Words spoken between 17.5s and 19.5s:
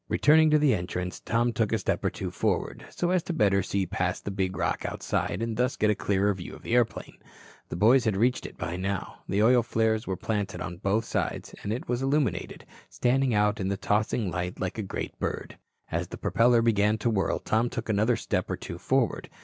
took another step or two forward.